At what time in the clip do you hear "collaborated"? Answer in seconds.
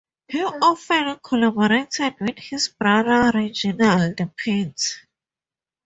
1.23-2.15